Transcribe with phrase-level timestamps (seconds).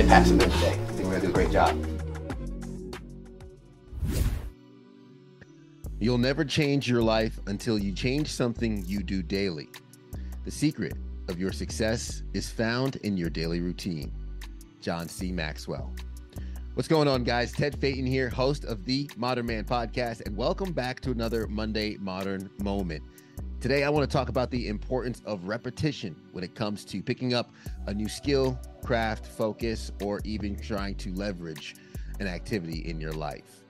[0.00, 0.54] impact some today.
[0.54, 1.86] I think we're gonna do a great job.
[5.98, 9.68] You'll never change your life until you change something you do daily.
[10.46, 10.94] The secret
[11.28, 14.10] of your success is found in your daily routine.
[14.80, 15.30] John C.
[15.30, 15.92] Maxwell.
[16.72, 17.52] What's going on, guys?
[17.52, 21.98] Ted Phaeton here, host of the Modern Man podcast, and welcome back to another Monday
[21.98, 23.02] Modern Moment.
[23.60, 27.34] Today, I want to talk about the importance of repetition when it comes to picking
[27.34, 27.50] up
[27.88, 31.76] a new skill, craft, focus, or even trying to leverage
[32.20, 33.64] an activity in your life.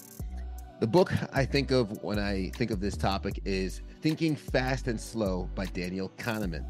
[0.78, 5.00] The book I think of when I think of this topic is Thinking Fast and
[5.00, 6.64] Slow by Daniel Kahneman.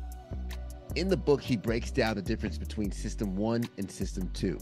[0.95, 4.59] In the book, he breaks down the difference between System 1 and System 2.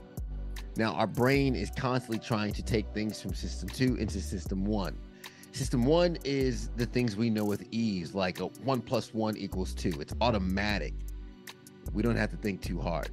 [0.76, 4.98] Now, our brain is constantly trying to take things from System 2 into System 1
[5.52, 9.74] System one is the things we know with ease, like a one plus one equals
[9.74, 9.92] two.
[10.00, 10.94] It's automatic.
[11.92, 13.10] We don't have to think too hard.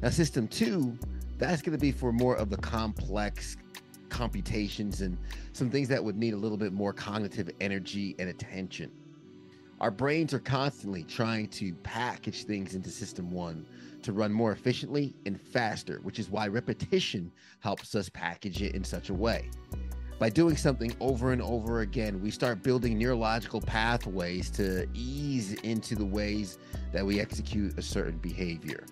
[0.00, 0.98] Now, system two,
[1.38, 3.56] that's going to be for more of the complex
[4.08, 5.18] computations and
[5.52, 8.90] some things that would need a little bit more cognitive energy and attention.
[9.80, 13.66] Our brains are constantly trying to package things into system one
[14.02, 18.84] to run more efficiently and faster, which is why repetition helps us package it in
[18.84, 19.50] such a way
[20.22, 25.96] by doing something over and over again, we start building neurological pathways to ease into
[25.96, 26.58] the ways
[26.92, 28.84] that we execute a certain behavior.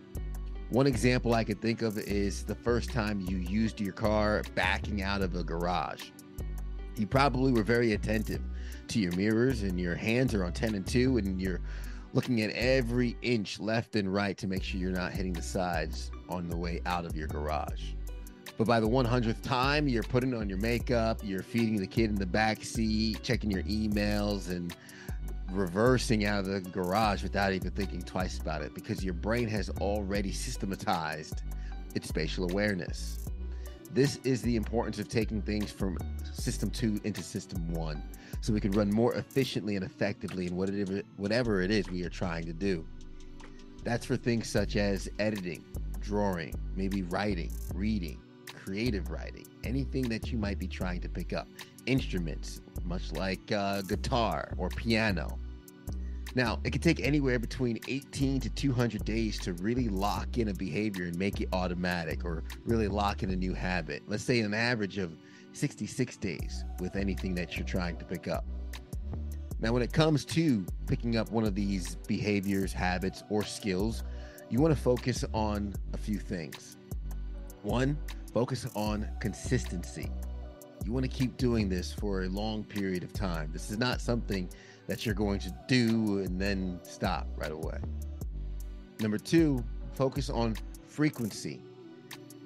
[0.70, 5.02] One example I could think of is the first time you used your car backing
[5.02, 6.10] out of a garage.
[6.96, 8.42] You probably were very attentive
[8.88, 11.60] to your mirrors, and your hands are on 10 and 2, and you're
[12.12, 16.10] looking at every inch left and right to make sure you're not hitting the sides
[16.28, 17.92] on the way out of your garage.
[18.60, 22.14] But by the 100th time, you're putting on your makeup, you're feeding the kid in
[22.14, 24.76] the back seat, checking your emails, and
[25.50, 29.70] reversing out of the garage without even thinking twice about it because your brain has
[29.80, 31.40] already systematized
[31.94, 33.20] its spatial awareness.
[33.94, 35.96] This is the importance of taking things from
[36.30, 38.02] system two into system one
[38.42, 42.10] so we can run more efficiently and effectively in whatever, whatever it is we are
[42.10, 42.86] trying to do.
[43.84, 45.64] That's for things such as editing,
[46.02, 48.20] drawing, maybe writing, reading,
[48.64, 51.48] creative writing, anything that you might be trying to pick up,
[51.86, 55.38] instruments, much like uh, guitar or piano.
[56.34, 60.54] Now, it can take anywhere between 18 to 200 days to really lock in a
[60.54, 64.02] behavior and make it automatic or really lock in a new habit.
[64.06, 65.16] Let's say an average of
[65.52, 68.44] 66 days with anything that you're trying to pick up.
[69.58, 74.04] Now, when it comes to picking up one of these behaviors, habits, or skills,
[74.48, 76.76] you want to focus on a few things.
[77.62, 77.98] One,
[78.32, 80.08] Focus on consistency.
[80.84, 83.50] You want to keep doing this for a long period of time.
[83.52, 84.48] This is not something
[84.86, 87.78] that you're going to do and then stop right away.
[89.00, 89.64] Number two,
[89.94, 91.60] focus on frequency.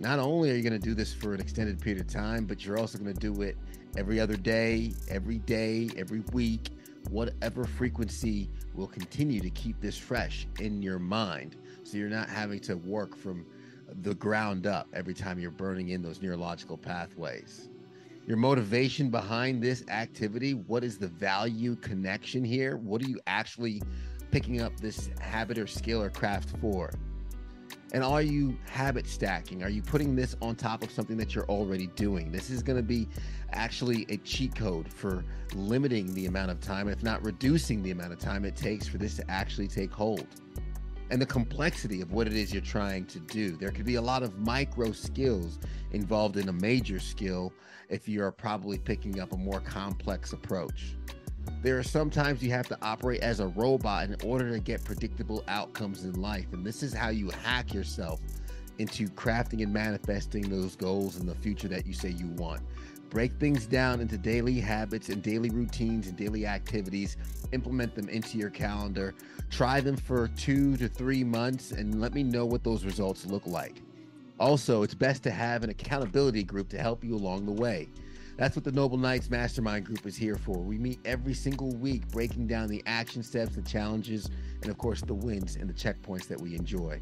[0.01, 2.65] Not only are you going to do this for an extended period of time, but
[2.65, 3.57] you're also going to do it
[3.97, 6.71] every other day, every day, every week.
[7.11, 11.57] Whatever frequency will continue to keep this fresh in your mind.
[11.85, 13.45] So you're not having to work from
[14.03, 17.69] the ground up every time you're burning in those neurological pathways.
[18.27, 22.79] Your motivation behind this activity, what is the value connection here?
[22.79, 23.83] What are you actually
[24.31, 26.91] picking up this habit or skill or craft for?
[27.93, 29.63] And are you habit stacking?
[29.63, 32.33] Are you putting this on top of something that you're already doing?
[32.33, 33.07] This is going to be
[33.53, 35.25] actually a cheat code for
[35.55, 38.99] limiting the amount of time, if not reducing the amount of time it takes for
[38.99, 40.27] this to actually take hold
[41.11, 43.57] and the complexity of what it is you're trying to do.
[43.57, 45.59] There could be a lot of micro skills
[45.93, 47.53] involved in a major skill
[47.89, 50.97] if you are probably picking up a more complex approach.
[51.63, 55.45] There are sometimes you have to operate as a robot in order to get predictable
[55.49, 56.53] outcomes in life.
[56.53, 58.21] And this is how you hack yourself
[58.79, 62.63] into crafting and manifesting those goals in the future that you say you want.
[63.11, 67.17] Break things down into daily habits and daily routines and daily activities.
[67.53, 69.15] Implement them into your calendar.
[69.51, 73.47] Try them for two to three months and let me know what those results look
[73.47, 73.83] like.
[74.41, 77.89] Also, it's best to have an accountability group to help you along the way.
[78.37, 80.59] That's what the Noble Knights Mastermind Group is here for.
[80.59, 84.29] We meet every single week, breaking down the action steps, the challenges,
[84.63, 87.01] and of course, the wins and the checkpoints that we enjoy.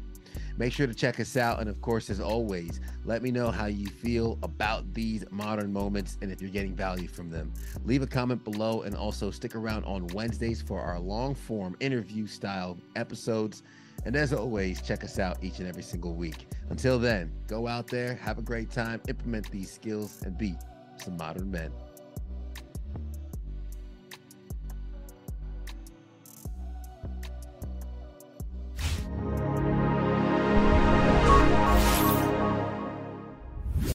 [0.57, 1.59] Make sure to check us out.
[1.59, 6.19] And of course, as always, let me know how you feel about these modern moments
[6.21, 7.51] and if you're getting value from them.
[7.83, 12.27] Leave a comment below and also stick around on Wednesdays for our long form interview
[12.27, 13.63] style episodes.
[14.05, 16.47] And as always, check us out each and every single week.
[16.69, 20.55] Until then, go out there, have a great time, implement these skills, and be
[20.97, 21.71] some modern men.